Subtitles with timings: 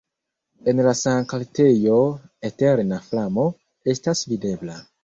[0.71, 1.99] En la sankltejo
[2.51, 3.49] eterna flamo
[3.97, 4.85] estas videbla.